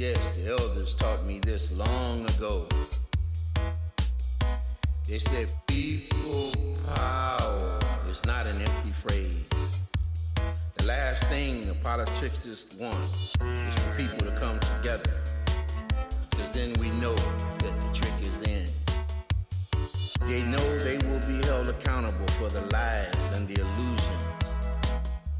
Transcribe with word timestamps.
Yes, 0.00 0.16
the 0.34 0.46
elders 0.52 0.94
taught 0.94 1.26
me 1.26 1.40
this 1.40 1.70
long 1.72 2.24
ago. 2.30 2.66
They 5.06 5.18
said 5.18 5.50
people 5.66 6.54
power 6.86 7.78
is 8.10 8.24
not 8.24 8.46
an 8.46 8.62
empty 8.62 8.94
phrase. 9.02 9.82
The 10.78 10.86
last 10.86 11.22
thing 11.24 11.66
the 11.66 11.74
politicians 11.74 12.64
want 12.78 12.96
is 13.12 13.34
for 13.84 13.94
people 13.98 14.16
to 14.20 14.34
come 14.40 14.58
together. 14.60 15.12
Because 16.30 16.54
then 16.54 16.72
we 16.80 16.88
know 16.92 17.14
that 17.14 17.80
the 17.82 17.90
trick 17.92 18.14
is 18.22 18.48
in. 18.48 18.66
They 20.26 20.42
know 20.44 20.78
they 20.78 20.96
will 21.08 21.20
be 21.28 21.46
held 21.46 21.68
accountable 21.68 22.28
for 22.38 22.48
the 22.48 22.62
lies 22.72 23.36
and 23.36 23.46
the 23.46 23.60
illusions. 23.60 24.24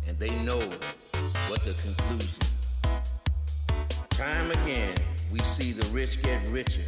And 0.07 0.19
they 0.19 0.39
know 0.45 0.61
what 1.49 1.63
the 1.63 1.75
conclusion. 1.83 2.50
Time 4.21 4.51
again, 4.51 4.93
we 5.33 5.39
see 5.39 5.73
the 5.73 5.87
rich 5.95 6.21
get 6.21 6.47
richer 6.49 6.85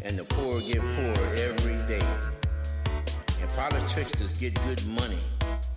and 0.00 0.18
the 0.18 0.24
poor 0.24 0.58
get 0.62 0.80
poorer 0.80 1.34
every 1.34 1.76
day. 1.86 2.00
And 3.42 3.50
politicians 3.50 4.32
get 4.38 4.54
good 4.64 4.82
money 4.86 5.18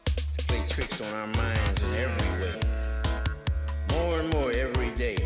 to 0.05 0.45
play 0.45 0.63
tricks 0.69 1.01
on 1.01 1.13
our 1.13 1.27
minds 1.27 1.83
in 1.83 1.95
every 1.95 2.45
way. 2.45 2.59
More 3.91 4.21
and 4.21 4.29
more 4.29 4.51
every 4.51 4.91
day, 4.91 5.17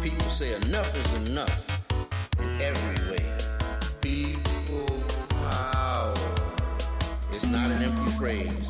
people 0.00 0.30
say 0.30 0.54
enough 0.54 0.88
is 1.04 1.28
enough 1.28 1.80
in 2.38 2.60
every 2.60 3.10
way. 3.10 3.36
People 4.00 4.86
power. 5.30 6.14
It's 7.32 7.46
not 7.46 7.72
an 7.72 7.82
empty 7.82 8.12
phrase. 8.12 8.63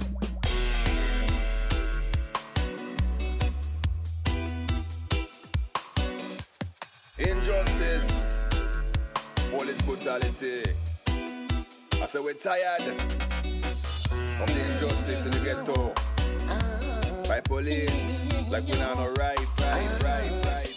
I 10.14 12.06
say 12.06 12.20
we're 12.20 12.34
tired 12.34 12.82
of 12.82 12.96
the 14.46 14.72
injustice 14.72 15.24
in 15.24 15.32
the 15.32 15.40
ghetto. 15.42 15.92
By 17.26 17.40
police, 17.40 18.22
like 18.48 18.62
we're 18.64 18.78
not 18.78 18.96
alright, 18.98 19.38
right, 19.38 20.02
right, 20.04 20.04
right, 20.04 20.44
right. 20.44 20.73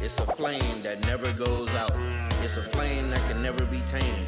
It's 0.00 0.18
a 0.20 0.26
flame 0.36 0.82
that 0.82 1.04
never 1.06 1.32
goes 1.32 1.68
out. 1.74 1.92
It's 2.42 2.56
a 2.56 2.62
flame 2.62 3.10
that 3.10 3.20
can 3.28 3.42
never 3.42 3.64
be 3.64 3.80
tamed. 3.80 4.26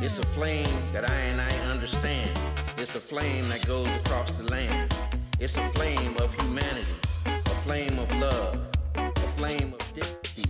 It's 0.00 0.18
a 0.18 0.26
flame 0.28 0.66
that 0.92 1.08
I 1.08 1.14
and 1.14 1.40
I 1.40 1.50
understand. 1.70 2.38
It's 2.76 2.94
a 2.94 3.00
flame 3.00 3.48
that 3.48 3.66
goes 3.66 3.88
across 3.88 4.32
the 4.32 4.44
land. 4.44 4.94
It's 5.38 5.56
a 5.56 5.68
flame 5.70 6.16
of 6.20 6.34
humanity, 6.34 6.86
a 7.26 7.54
flame 7.64 7.98
of 7.98 8.10
love, 8.18 8.60
a 8.96 9.28
flame 9.36 9.74
of 9.78 9.94
dignity. 9.94 10.44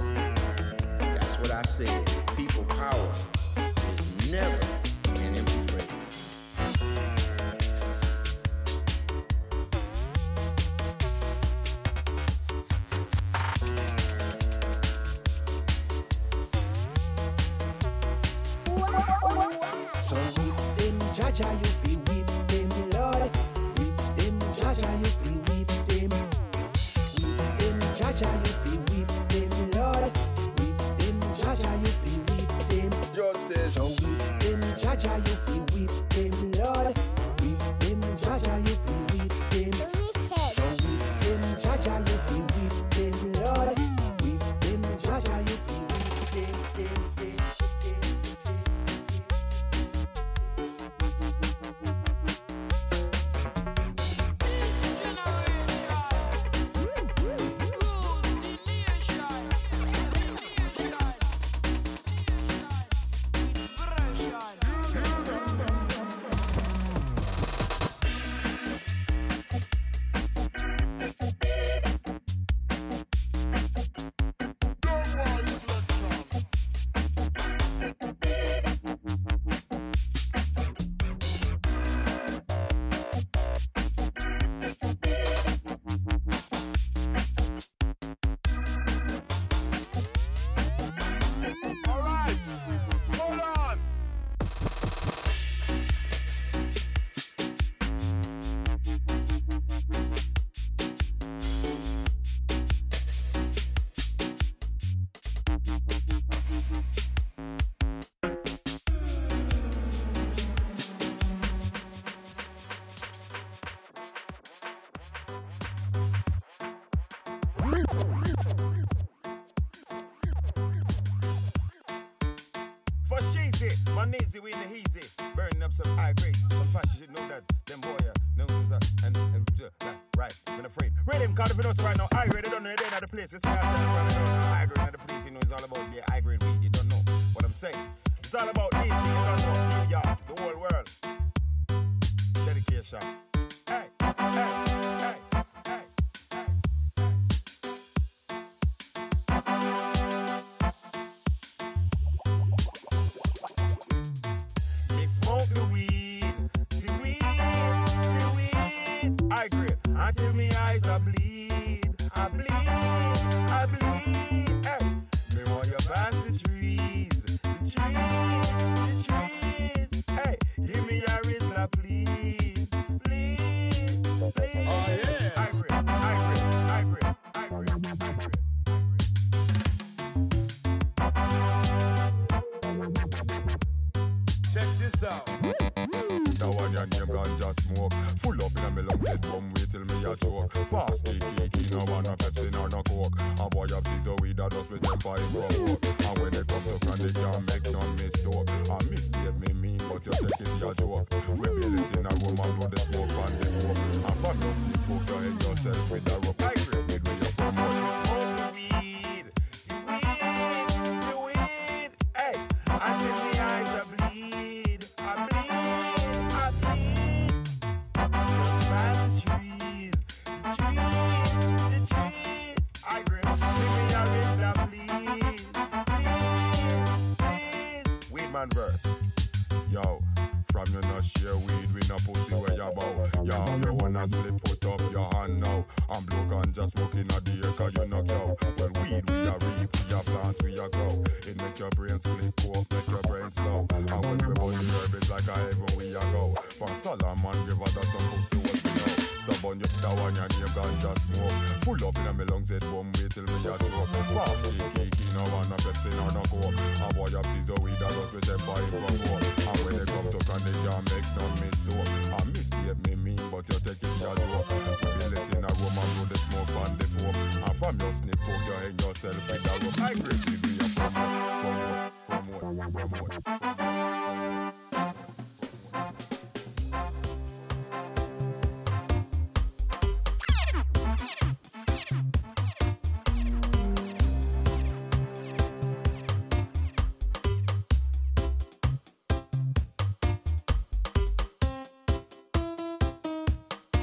That's 0.98 1.38
what 1.38 1.50
I 1.50 1.62
said. 1.62 2.10
People 2.36 2.64
power 2.64 3.10
is 3.58 4.30
never 4.30 4.61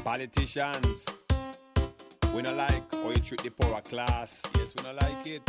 Politicians, 0.10 1.06
we 2.34 2.42
not 2.42 2.56
like 2.56 2.92
how 2.92 3.12
you 3.12 3.18
treat 3.18 3.44
the 3.44 3.52
poorer 3.52 3.80
class. 3.82 4.42
Yes, 4.56 4.74
we 4.76 4.82
not 4.82 4.96
like 4.96 5.28
it. 5.28 5.48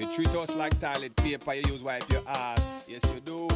You 0.00 0.12
treat 0.12 0.34
us 0.34 0.52
like 0.56 0.80
toilet 0.80 1.14
paper, 1.14 1.54
you 1.54 1.62
use 1.72 1.80
wipe 1.80 2.10
your 2.10 2.28
ass. 2.28 2.86
Yes, 2.88 3.02
you 3.14 3.20
do. 3.20 3.48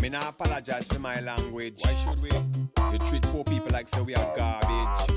Me 0.00 0.08
not 0.08 0.28
apologize 0.28 0.86
for 0.86 1.00
my 1.00 1.18
language. 1.18 1.80
Why 1.82 1.94
should 1.96 2.22
we? 2.22 2.30
You 2.92 2.98
treat 3.08 3.22
poor 3.22 3.42
people 3.42 3.70
like 3.72 3.88
say 3.88 4.00
we 4.02 4.14
are 4.14 4.36
garbage. 4.36 5.16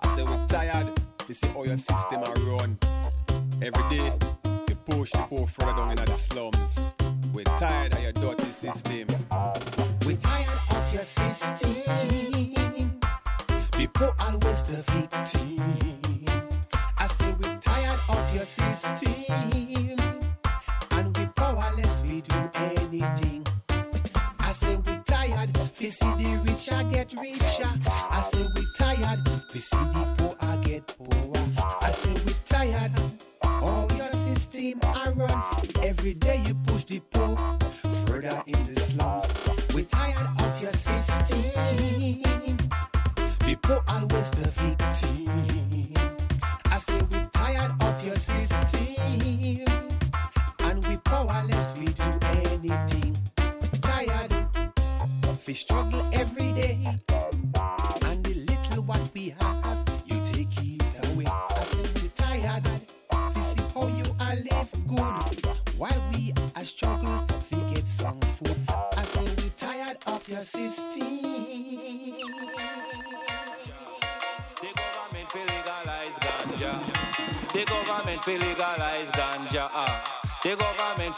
I 0.00 0.16
say 0.16 0.24
we 0.24 0.46
tired. 0.48 1.00
You 1.28 1.34
see 1.34 1.46
how 1.46 1.62
your 1.62 1.76
system 1.76 2.24
are 2.24 2.34
run. 2.34 2.76
Every 3.62 3.96
day, 3.96 4.12
you 4.68 4.74
push 4.84 5.12
the 5.12 5.18
poor 5.18 5.46
further 5.46 5.74
down 5.74 5.96
in 5.96 6.04
the 6.06 6.16
slums. 6.16 6.80
We're 7.32 7.44
tired 7.44 7.94
of 7.94 8.02
your 8.02 8.10
dirty 8.10 8.50
system. 8.50 9.06
We're 10.04 10.16
tired 10.16 10.58
of 10.70 10.92
your 10.92 11.04
system. 11.04 12.65
People 13.86 14.12
always 14.18 14.64
the 14.64 14.82
victim. 14.82 15.95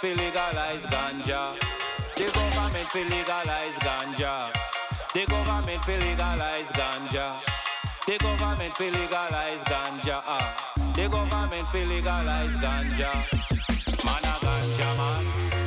Feel 0.00 0.17
legalize 0.17 0.87
ganja. 0.87 1.59
The 2.14 2.31
government 2.33 2.88
feel 2.88 3.09
legalize 3.09 3.75
ganja. 3.78 4.52
The 5.12 5.26
government 5.26 5.85
feel 5.85 5.99
legalize 5.99 6.71
ganja. 6.71 7.40
The 8.07 8.19
government 8.19 8.75
feel 8.75 8.93
legalize 8.93 9.64
ganja. 9.64 10.23
Ah. 10.25 10.93
The 10.95 11.09
government 11.09 11.67
feel 11.69 11.87
legalize 11.88 12.57
ganja. 12.62 13.12
Man 14.05 14.23
a 14.23 14.35
ganja 14.45 14.97
man, 14.97 15.25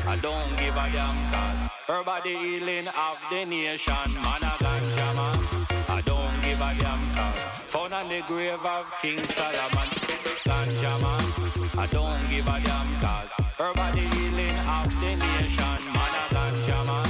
I 0.08 0.16
don't 0.22 0.50
give 0.58 0.76
a 0.76 0.90
damn 0.92 1.18
cause 1.32 1.70
Her 1.88 2.22
healing 2.24 2.88
of 2.88 3.18
the 3.30 3.46
nation 3.46 4.14
Man 4.14 4.44
a 4.44 4.54
ganja 4.64 5.16
man, 5.16 5.71
A 6.62 6.75
damn 6.75 7.15
cause 7.15 7.41
Found 7.74 7.94
on 7.94 8.08
the 8.08 8.22
grave 8.27 8.63
of 8.63 8.86
King 9.01 9.18
Solomon. 9.25 9.88
Ganja 10.46 11.01
man, 11.01 11.80
I 11.80 11.88
don't 11.88 12.30
give 12.30 12.48
a 12.48 12.60
damn 12.62 13.01
cause 13.01 13.32
Her 13.58 13.74
body 13.74 14.01
healing 14.01 14.60
of 14.60 15.01
the 15.01 15.15
nation. 15.15 15.80
Man 15.91 16.13
a 16.20 16.24
ganja 16.30 16.86
man, 16.86 17.08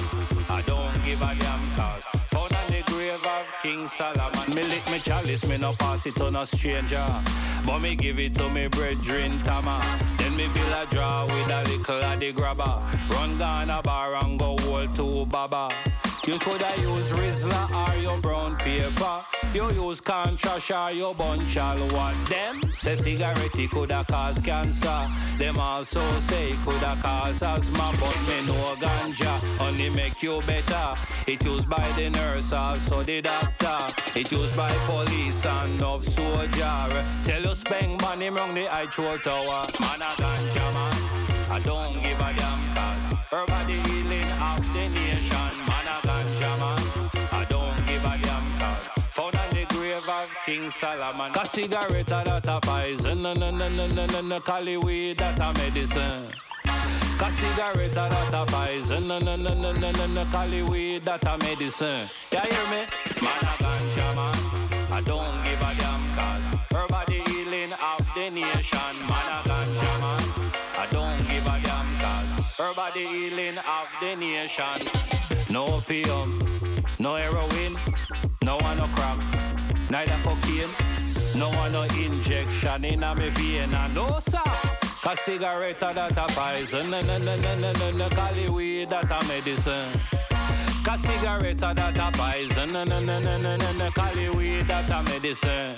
I 0.49 0.61
don't 0.61 1.03
give 1.03 1.21
a 1.21 1.35
damn 1.35 1.75
cause 1.75 2.03
Found 2.27 2.53
on 2.53 2.67
the 2.71 2.81
grave 2.85 3.25
of 3.25 3.45
King 3.61 3.87
Solomon. 3.87 4.55
Me 4.55 4.63
lick 4.63 4.89
me 4.89 4.99
chalice, 4.99 5.45
me 5.45 5.57
no 5.57 5.73
pass 5.73 6.05
it 6.05 6.21
on 6.21 6.37
a 6.37 6.45
stranger. 6.45 7.05
But 7.65 7.79
me 7.79 7.95
give 7.95 8.19
it 8.19 8.33
to 8.35 8.49
me 8.49 8.67
brethren 8.67 9.33
Tama. 9.43 9.83
Then 10.17 10.37
me 10.37 10.47
build 10.53 10.71
a 10.71 10.85
draw 10.89 11.25
with 11.25 11.49
a 11.49 11.63
little 11.63 12.01
of 12.01 12.19
the 12.21 12.31
grabber. 12.31 12.81
Run 13.09 13.37
down 13.37 13.69
a 13.69 13.81
bar 13.81 14.15
and 14.15 14.39
go 14.39 14.55
hold 14.61 14.95
to 14.95 15.25
Baba 15.25 15.71
you 16.27 16.37
coulda 16.39 16.71
use 16.77 17.11
Rizla 17.11 17.93
or 17.93 17.97
your 17.97 18.17
brown 18.19 18.55
paper. 18.57 19.25
You 19.53 19.71
use 19.71 19.99
contrast 19.99 20.71
or 20.71 20.91
your 20.91 21.15
bunch 21.15 21.57
all 21.57 21.79
what 21.89 22.15
them 22.29 22.61
say 22.75 22.95
cigarette 22.95 23.69
coulda 23.71 24.05
cause 24.07 24.39
cancer. 24.39 25.07
Them 25.37 25.57
also 25.57 26.01
say 26.19 26.53
coulda 26.63 26.95
cause 27.01 27.41
asthma, 27.41 27.91
but 27.99 28.17
me 28.27 28.45
know 28.45 28.75
ganja 28.75 29.59
only 29.59 29.89
make 29.89 30.21
you 30.21 30.41
better. 30.41 30.95
It 31.27 31.43
used 31.43 31.69
by 31.69 31.87
the 31.95 32.09
nurse, 32.09 32.51
also 32.53 33.03
the 33.03 33.21
doctor. 33.21 33.79
It 34.15 34.31
used 34.31 34.55
by 34.55 34.71
police 34.85 35.45
and 35.45 35.81
of 35.81 36.07
soldier. 36.07 37.05
Tell 37.23 37.41
you 37.41 37.55
spend 37.55 37.99
money 38.01 38.29
wrong 38.29 38.53
the 38.53 38.67
throat 38.91 39.23
tower. 39.23 39.67
Man 39.79 40.01
a 40.01 40.11
ganja 40.21 40.73
man, 40.73 41.51
I 41.51 41.59
don't 41.63 41.93
give 41.95 42.19
a 42.19 42.33
damn 42.33 42.75
cause. 42.75 43.17
Her 43.31 43.45
body 43.47 43.77
healing 43.79 44.31
of 44.31 44.73
the 44.73 44.89
nation. 44.89 45.60
King 50.51 50.69
Solomon. 50.69 51.31
Cause 51.31 51.51
cigarette 51.51 52.07
that 52.07 52.27
a 52.45 52.59
poison. 52.59 53.21
No, 53.21 53.33
no, 53.33 53.51
no, 53.51 53.69
no, 53.69 53.87
no, 53.87 54.05
no, 54.05 54.21
no. 54.21 54.39
Cali 54.41 54.75
weed 54.75 55.17
that 55.19 55.39
a 55.39 55.53
medicine. 55.57 56.27
Cause 57.17 57.33
cigarette 57.35 57.93
that 57.93 58.33
a 58.33 58.45
poison, 58.51 59.07
no, 59.07 59.17
no, 59.19 59.37
no, 59.37 59.53
no, 59.53 59.71
no, 59.71 59.91
no, 59.91 60.07
no, 60.07 60.25
cali 60.25 60.61
weed 60.63 61.05
that 61.05 61.25
a 61.25 61.37
medicine. 61.37 62.09
Yeah, 62.33 62.45
hear 62.45 62.65
me? 62.69 62.85
Man 63.21 63.41
a 63.41 63.53
ganja 63.63 64.13
man, 64.13 64.91
I 64.91 65.01
don't 65.05 65.41
give 65.45 65.61
a 65.61 65.71
damn 65.79 66.15
cause 66.17 66.59
her 66.71 66.87
body 66.89 67.21
healing 67.27 67.71
of 67.71 68.05
the 68.13 68.29
nation. 68.29 68.95
Man 69.07 69.27
a 69.31 69.47
ganja 69.47 69.93
man, 70.01 70.23
I 70.77 70.87
don't 70.91 71.17
give 71.29 71.47
a 71.47 71.59
damn 71.63 71.89
cause 72.01 72.31
her 72.57 72.73
body 72.73 73.07
healing 73.07 73.57
of 73.57 73.87
the 74.01 74.15
nation. 74.17 74.85
No 75.49 75.75
opium, 75.75 76.39
no 76.99 77.15
heroin, 77.15 77.77
no 78.43 78.57
one 78.57 78.77
no 78.77 78.85
crack, 78.87 79.60
neither 79.91 80.17
cocaine. 80.23 80.69
No 81.35 81.49
one 81.49 81.73
no 81.73 81.83
injection 81.83 82.85
in 82.85 83.03
a 83.03 83.15
me 83.15 83.29
vein, 83.29 83.73
and 83.73 83.95
no 83.95 84.19
sir. 84.19 84.39
Cause 85.01 85.19
cigarette 85.19 85.79
that 85.79 86.17
a 86.17 86.25
poison, 86.33 86.89
no 86.89 87.01
no 87.01 87.17
no 87.17 87.35
no 87.35 87.55
no 87.57 87.71
no 87.73 87.91
no, 87.91 88.09
cali 88.09 88.49
weed 88.49 88.89
that 88.89 89.11
a 89.11 89.27
medicine. 89.27 89.89
Cause 90.83 91.01
cigarette 91.01 91.57
that 91.57 91.97
a 91.97 92.11
poison, 92.17 92.71
no 92.71 92.83
no 92.83 92.99
no 92.99 93.19
no 93.19 93.37
no 93.37 93.55
no 93.55 93.71
no, 93.73 93.91
cali 93.91 94.29
weed 94.29 94.67
that 94.67 94.89
a 94.89 95.03
medicine. 95.09 95.75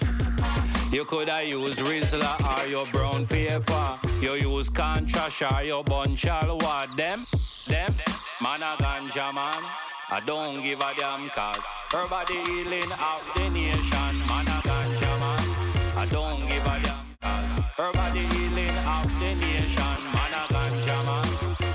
You 0.92 1.06
coulda 1.06 1.44
use 1.44 1.80
Rizla 1.80 2.64
or 2.64 2.68
your 2.68 2.86
brown 2.88 3.26
paper. 3.26 4.00
You 4.22 4.36
use 4.36 4.70
contrast 4.70 5.42
or 5.42 5.64
your 5.64 5.84
bunchal 5.84 6.62
what 6.62 6.96
them, 6.96 7.20
them, 7.68 7.94
man 8.42 8.62
a 8.62 8.76
ganja 8.78 9.34
man. 9.34 9.64
I 10.10 10.20
don't 10.26 10.62
give 10.62 10.80
a 10.80 10.94
damn 10.98 11.30
cause 11.30 11.66
her 11.92 12.08
body 12.08 12.36
healing 12.46 12.92
of 12.92 13.22
the 13.36 13.50
nation, 13.50 14.16
man 14.28 14.48
a 14.48 14.58
ganja 14.68 15.20
man. 15.20 15.98
I 15.98 16.06
don't 16.10 16.42
give 16.48 16.64
a 16.64 16.80
damn 16.84 17.06
cause 17.22 17.64
her 17.78 17.92
body 17.94 18.22
healing 18.22 18.78
of 18.78 19.20
the 19.20 19.36
nation, 19.36 19.98
man 20.14 20.34
a 20.34 20.44
ganja 20.54 20.98
man. 21.06 21.28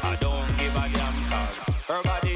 I 0.02 0.16
don't 0.20 0.48
give 0.58 0.76
a 0.76 0.84
damn 0.96 1.16
cause 1.30 1.56
her 1.88 2.02
body 2.02 2.27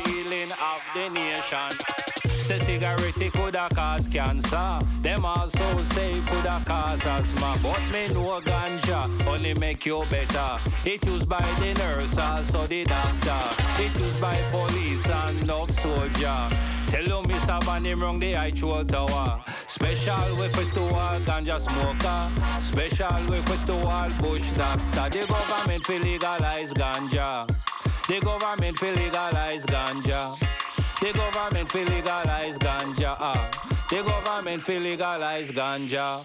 coulda 3.33 3.69
cause 3.75 4.09
cancer. 4.09 4.79
Them 5.01 5.25
also 5.25 5.79
say 5.79 6.21
coulda 6.27 6.63
cause 6.65 7.05
asthma. 7.05 7.57
But 7.63 7.83
me 7.93 8.09
know 8.15 8.41
ganja 8.41 9.27
only 9.27 9.55
make 9.55 9.87
you 9.87 10.05
better. 10.11 10.59
It 10.85 11.05
used 11.07 11.29
by 11.29 11.47
the 11.59 11.75
nurse, 11.75 12.17
also 12.19 12.67
the 12.67 12.85
doctor. 12.85 13.83
It 13.83 13.99
used 13.99 14.21
by 14.21 14.37
police 14.51 15.09
and 15.09 15.49
love 15.49 15.71
soldier. 15.71 16.49
Tell 16.89 17.05
you 17.05 17.23
Miss 17.27 17.47
Abani 17.47 17.99
wrong 17.99 18.19
the 18.19 18.35
actual 18.35 18.85
tower. 18.85 19.43
Special 19.67 20.37
request 20.37 20.75
to 20.75 20.83
all 20.83 21.19
ganja 21.21 21.59
smoker. 21.59 22.61
Special 22.61 23.19
request 23.29 23.67
to 23.67 23.75
all 23.75 24.11
bush 24.21 24.51
doctor. 24.53 25.09
The 25.19 25.27
government 25.27 25.89
will 25.89 26.01
legalize 26.01 26.73
ganja. 26.75 27.49
The 28.09 28.21
government 28.21 28.81
will 28.81 28.95
legalize 28.95 29.65
ganja. 29.65 30.52
The 31.03 31.13
government 31.15 31.75
will 31.75 31.85
legalize 31.87 32.59
ganja. 32.59 33.17
Ah. 33.19 33.51
The 33.91 34.05
government 34.05 34.69
will 34.69 34.81
legalize 34.83 35.51
ganja. 35.51 36.23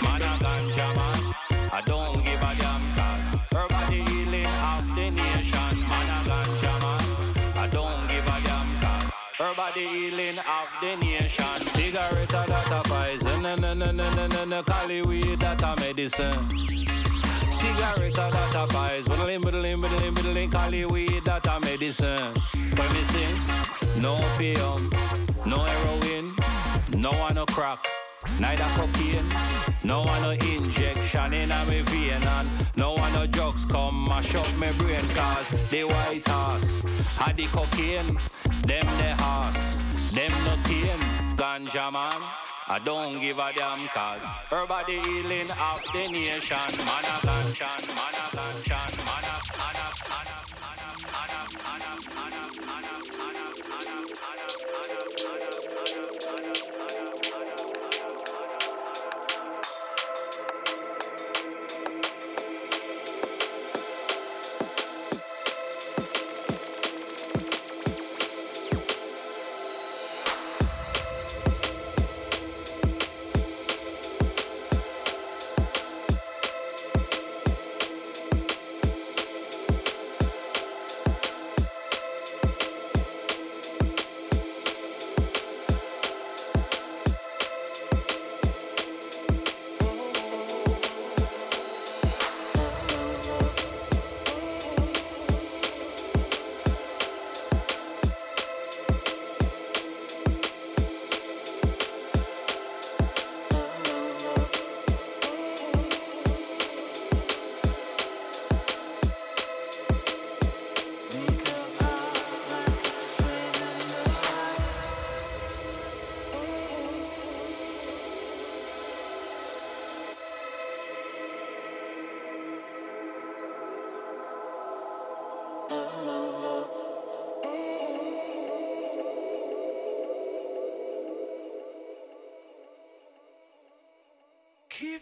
Man 0.00 0.22
a 0.22 0.38
ganja 0.44 0.86
man. 0.94 1.34
I 1.72 1.82
don't 1.84 2.22
give 2.24 2.38
a 2.38 2.54
damn 2.54 2.84
cause 2.94 3.40
her 3.50 3.92
healing 3.92 4.46
of 4.46 4.86
the 4.94 5.10
nation. 5.10 5.74
Man 5.90 6.10
a 6.14 6.18
ganja 6.28 6.74
man. 6.82 7.02
I 7.58 7.66
don't 7.66 8.06
give 8.06 8.24
a 8.24 8.36
damn 8.46 8.68
cause 8.80 9.12
her 9.38 9.72
healing 9.74 10.38
of 10.38 10.68
the 10.80 10.96
nation. 11.04 11.58
Cigarette 11.74 12.28
that 12.28 12.70
a 12.70 12.88
poison. 12.88 13.42
No 13.42 13.56
no 13.56 13.74
no 13.74 13.90
no 13.90 14.14
no 14.14 14.26
no 14.28 14.44
no. 14.44 14.62
Cali 14.62 15.02
weed 15.02 15.40
that 15.40 15.62
a 15.62 15.74
medicine. 15.80 16.95
Cigarette 17.66 18.14
that 18.14 18.54
a 18.54 18.66
pies, 18.68 19.08
whittling, 19.08 19.40
whittling, 19.40 19.80
whittling, 19.80 20.14
whittling, 20.14 20.50
cali 20.50 20.84
weed 20.84 21.24
that 21.24 21.46
a 21.46 21.58
medicine. 21.60 22.32
When 22.52 22.92
me 22.92 23.02
sing, 23.02 23.36
no 24.00 24.18
opium, 24.18 24.90
no 25.44 25.64
heroin, 25.64 26.36
no 26.96 27.10
one 27.10 27.34
no 27.34 27.44
crack, 27.46 27.84
neither 28.38 28.68
cocaine, 28.76 29.24
no 29.82 30.02
one 30.02 30.22
no 30.22 30.30
injection 30.30 31.32
in 31.32 31.50
a 31.50 31.64
me 31.66 31.80
vein, 31.80 32.22
and 32.22 32.48
no 32.76 32.92
one 32.92 33.12
no 33.12 33.26
drugs 33.26 33.64
come 33.64 34.04
mash 34.04 34.34
up 34.36 34.46
me 34.58 34.68
brain, 34.78 35.04
cause 35.14 35.50
the 35.70 35.82
white 35.84 36.24
horse 36.24 36.82
had 37.18 37.36
the 37.36 37.46
cocaine, 37.46 38.16
them 38.62 38.86
the 38.98 39.14
horse, 39.18 39.80
them 40.16 40.32
no 40.46 40.54
teen, 40.64 41.00
ganja 41.36 41.92
man. 41.92 42.22
I 42.68 42.80
don't 42.82 43.20
give 43.20 43.38
a 43.38 43.52
damn 43.54 43.86
cause 43.88 44.24
her 44.50 44.66
body 44.66 44.98
healing 44.98 45.50
of 45.50 45.80
the 45.92 46.08
nation. 46.10 46.56
Man 46.88 47.04
a 47.04 47.16
ganchan, 47.26 47.82
man 47.94 48.16
a 48.22 48.26
ganchan, 48.36 49.05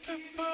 the 0.06 0.53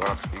Swarovski. 0.00 0.39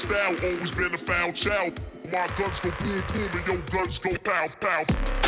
Style, 0.00 0.36
always 0.42 0.70
been 0.70 0.94
a 0.94 0.98
foul 0.98 1.32
child. 1.32 1.78
My 2.10 2.26
guns 2.38 2.58
go 2.60 2.70
boom 2.80 3.02
boom 3.12 3.30
and 3.34 3.46
your 3.46 3.58
guns 3.70 3.98
go 3.98 4.16
pow 4.24 4.48
pow. 4.60 5.19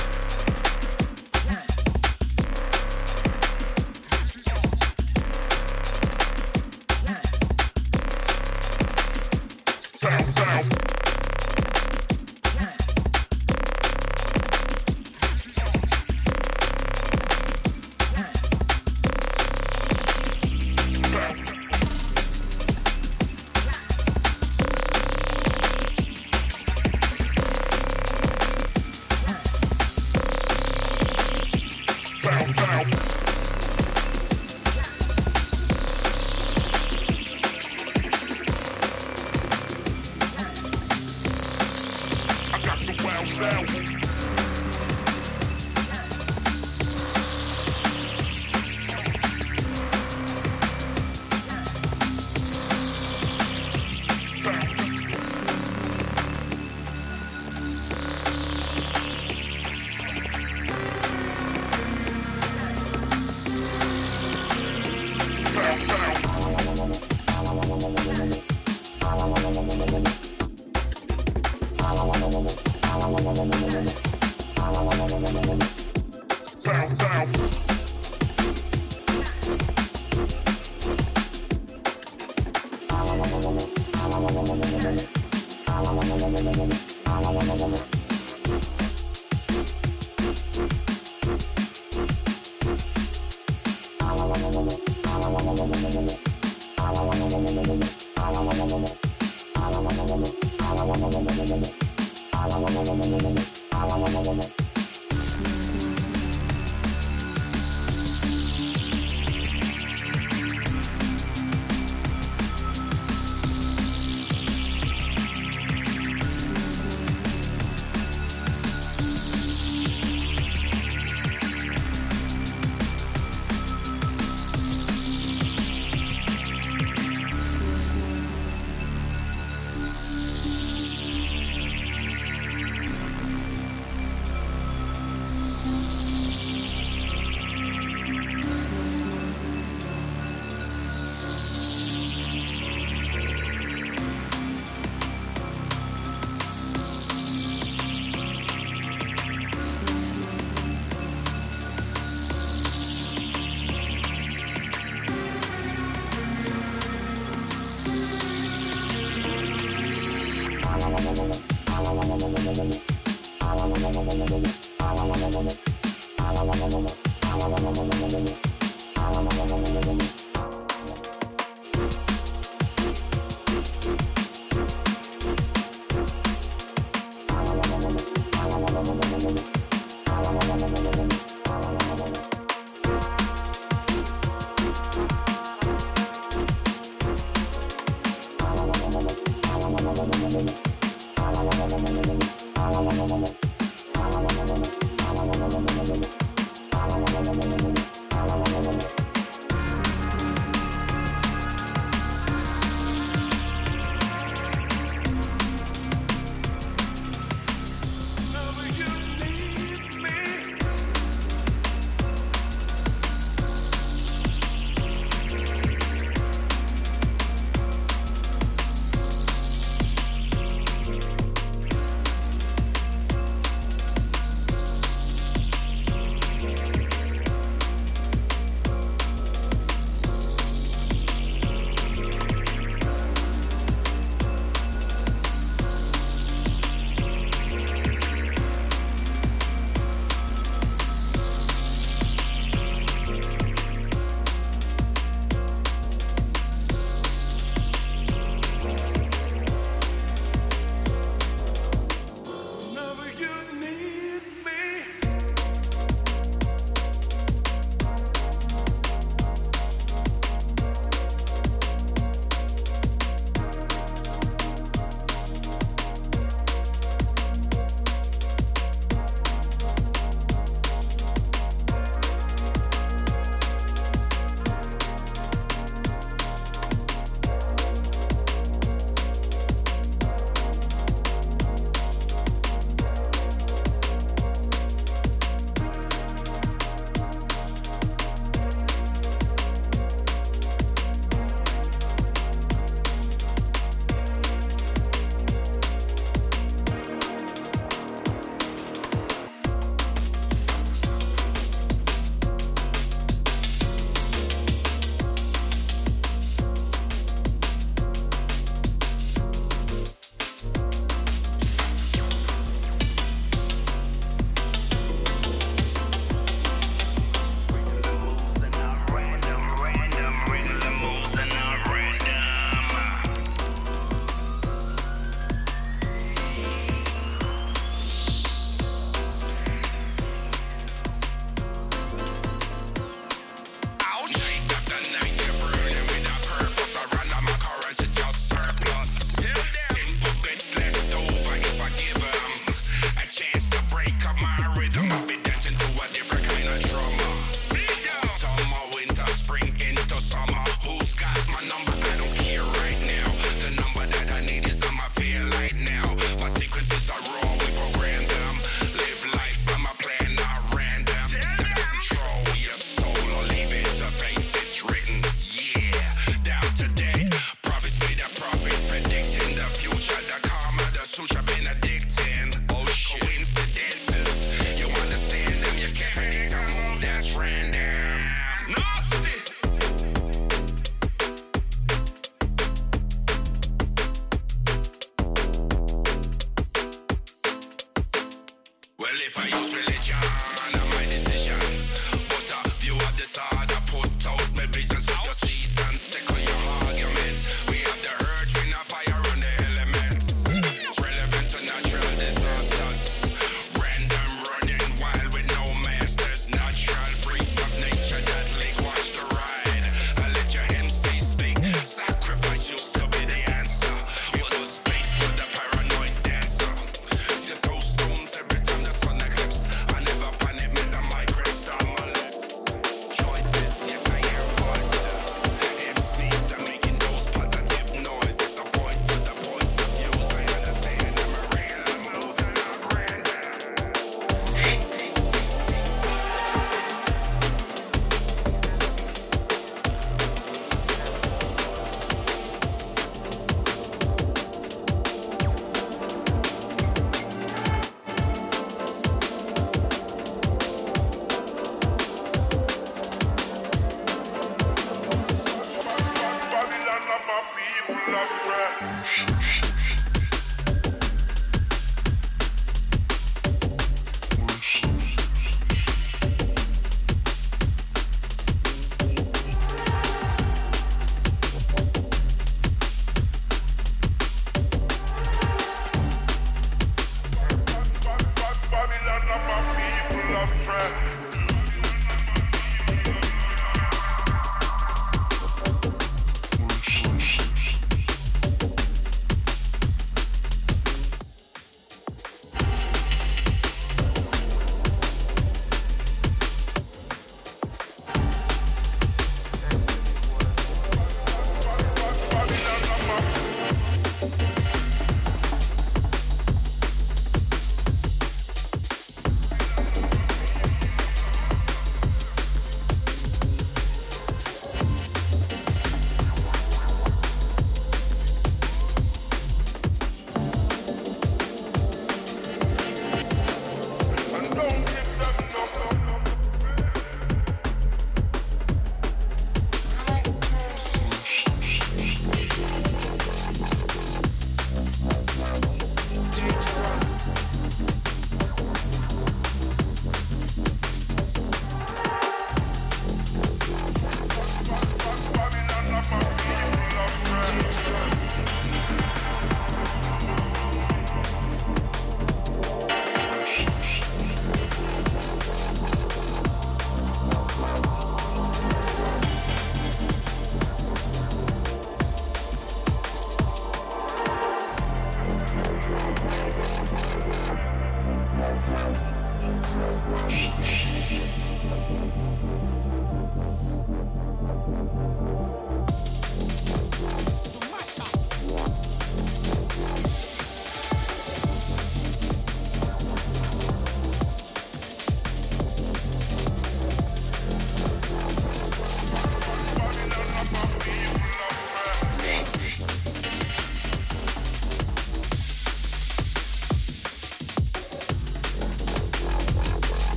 fight. 389.13 389.42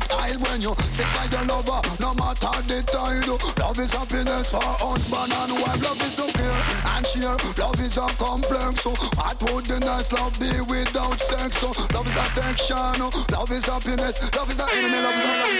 Can't 0.00 0.40
when 0.42 0.62
you 0.62 0.74
stick 0.90 1.06
by 1.14 1.24
your 1.30 1.44
lover, 1.46 1.80
no 2.00 2.14
matter 2.14 2.62
the 2.68 2.82
tide. 2.86 3.26
Love 3.58 3.78
is 3.78 3.92
happiness 3.92 4.50
for 4.50 4.60
husband 4.62 5.32
and 5.32 5.52
wife. 5.62 5.82
Love 5.82 6.02
is 6.02 6.16
to 6.16 6.26
care 6.32 6.62
and 6.94 7.06
share. 7.06 7.36
Love 7.58 7.80
is 7.80 7.96
a 7.96 8.06
complex. 8.18 8.82
So 8.82 8.90
what 9.16 9.40
would 9.52 9.66
the 9.66 9.80
nice 9.80 10.12
love 10.12 10.38
be 10.38 10.50
without 10.68 11.18
sex? 11.18 11.58
So 11.58 11.68
love 11.94 12.06
is 12.06 12.16
affection. 12.16 13.02
Oh, 13.02 13.10
love 13.32 13.50
is 13.50 13.66
happiness. 13.66 14.20
Love 14.36 14.50
is 14.50 14.58
a 14.58 14.66
enemy. 14.76 15.00
Love 15.02 15.14
is 15.14 15.24
a 15.24 15.50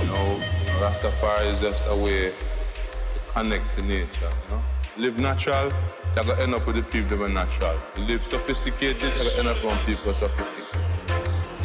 You 0.00 0.06
know, 0.08 0.40
Rastafari 0.80 1.54
is 1.54 1.60
just 1.60 1.84
a 1.88 1.96
way 1.96 2.30
to 2.30 3.18
connect 3.32 3.76
to 3.76 3.82
nature. 3.82 4.32
You 4.48 4.56
know, 4.56 4.62
live 4.98 5.18
natural 5.18 5.72
you're 6.16 6.24
gonna 6.24 6.42
end 6.42 6.54
up 6.54 6.66
with 6.66 6.76
the 6.76 6.82
people 6.82 7.18
that 7.18 7.24
are 7.24 7.28
natural. 7.28 7.76
Live 7.98 8.24
sophisticated, 8.24 9.02
you're 9.02 9.12
gonna 9.12 9.50
end 9.50 9.58
up 9.58 9.64
around 9.64 9.84
people 9.84 10.14
sophisticated. 10.14 10.85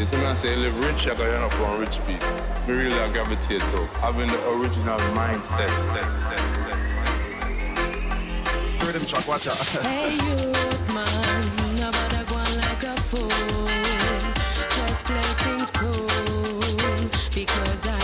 You 0.02 0.08
see 0.08 0.18
me 0.18 0.26
I 0.26 0.34
say 0.34 0.56
you 0.56 0.62
live 0.62 0.84
rich, 0.84 1.06
you're 1.06 1.14
gonna 1.14 1.30
end 1.30 1.44
up 1.44 1.80
rich 1.80 2.00
people. 2.08 2.28
Me 2.68 2.74
really 2.74 3.00
I 3.00 3.12
gravitate 3.14 3.60
to 3.60 3.86
having 4.02 4.30
the 4.30 4.50
original 4.50 4.98
mindset. 5.14 5.70
Rhythm 8.84 9.06
track, 9.06 9.28
watch 9.28 9.46
out. 9.46 9.58
hey, 9.58 10.14
you 10.14 10.52
man, 10.92 11.42
nobody 11.78 12.26
going 12.34 12.58
like 12.58 12.82
a 12.82 13.00
fool. 13.00 13.30
Just 14.74 15.06
play 15.06 15.22
things 15.46 15.70
cool 15.70 16.08
because 17.30 17.88
I 17.88 18.01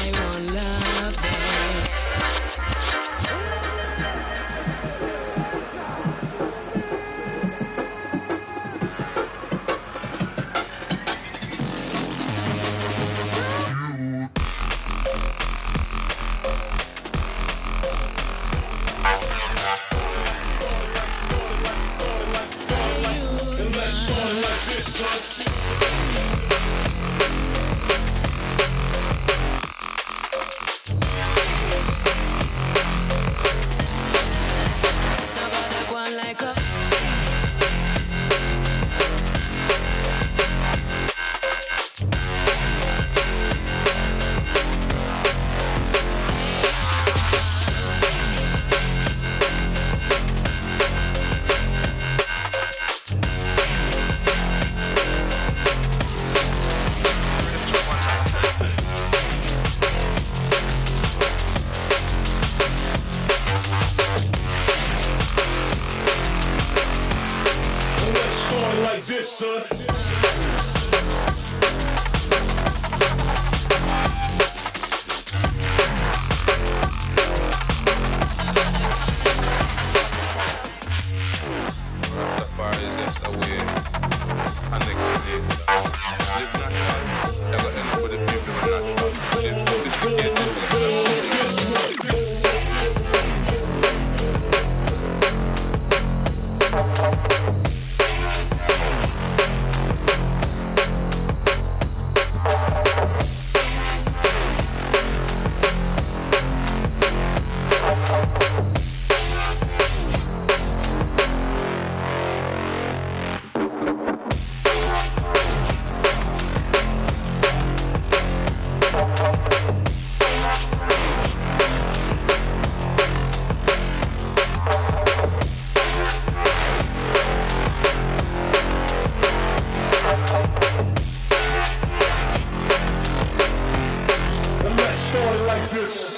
this. 135.70 136.17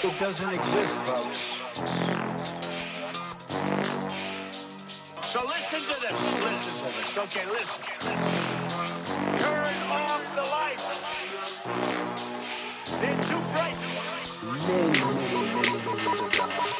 Doesn't 0.00 0.48
exist, 0.54 0.96
folks. 0.98 1.38
So 5.26 5.40
listen 5.42 5.80
to 5.80 6.00
this. 6.00 6.18
Listen 6.40 6.74
to 6.78 6.90
this. 6.94 7.18
Okay, 7.18 7.44
listen. 7.50 7.82
Turn 9.38 9.66
off 9.90 10.22
the 10.36 10.42
lights. 10.42 10.86
They're 13.00 13.22
too 13.22 13.42
bright. 13.54 13.78
Many, 14.68 14.86
many 14.88 15.26
millions 15.64 16.12
of 16.14 16.30
dollars. 16.36 16.78